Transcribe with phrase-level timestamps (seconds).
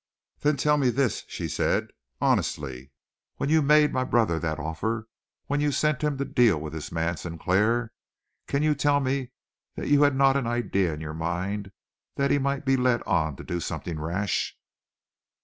[0.39, 1.89] "Then tell me this," she said,
[2.19, 2.89] "honestly.
[3.37, 5.07] When you made my brother that offer,
[5.45, 7.93] when you sent him to deal with this man Sinclair,
[8.47, 9.29] can you tell me
[9.75, 11.71] that you had not an idea in your mind
[12.15, 14.57] that he might be led on to do something rash?"